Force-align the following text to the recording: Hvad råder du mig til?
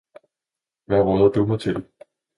Hvad 0.85 0.99
råder 1.01 1.29
du 1.29 1.45
mig 1.45 1.59
til? 1.59 1.85